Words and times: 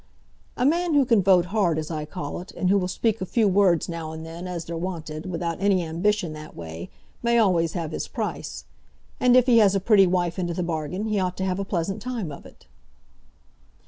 "A 0.57 0.65
man 0.65 0.95
who 0.95 1.05
can 1.05 1.21
vote 1.21 1.45
hard, 1.53 1.77
as 1.77 1.91
I 1.91 2.05
call 2.05 2.41
it; 2.41 2.51
and 2.53 2.71
who 2.71 2.77
will 2.79 2.87
speak 2.87 3.21
a 3.21 3.25
few 3.27 3.47
words 3.47 3.87
now 3.87 4.13
and 4.13 4.25
then 4.25 4.47
as 4.47 4.65
they're 4.65 4.75
wanted, 4.75 5.27
without 5.27 5.61
any 5.61 5.83
ambition 5.85 6.33
that 6.33 6.55
way, 6.55 6.89
may 7.21 7.37
always 7.37 7.73
have 7.73 7.91
his 7.91 8.07
price. 8.07 8.65
And 9.19 9.37
if 9.37 9.45
he 9.45 9.59
has 9.59 9.75
a 9.75 9.79
pretty 9.79 10.07
wife 10.07 10.39
into 10.39 10.55
the 10.55 10.63
bargain, 10.63 11.05
he 11.05 11.19
ought 11.19 11.37
to 11.37 11.45
have 11.45 11.59
a 11.59 11.65
pleasant 11.65 12.01
time 12.01 12.31
of 12.31 12.47
it." 12.47 12.65